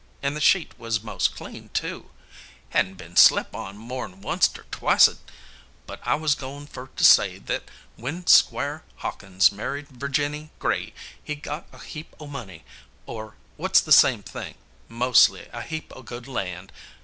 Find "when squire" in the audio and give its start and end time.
7.97-8.83